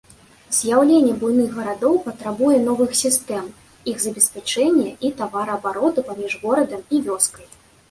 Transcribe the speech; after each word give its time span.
З'яўленне 0.59 1.11
буйных 1.23 1.49
гарадоў 1.57 1.99
патрабуе 2.05 2.55
новых 2.69 2.97
сістэм 3.03 3.45
іх 3.95 4.01
забеспячэння 4.07 4.89
і 5.09 5.15
тавараабароту 5.23 5.99
паміж 6.11 6.31
горадам 6.49 6.81
і 6.95 7.07
вёскай. 7.09 7.47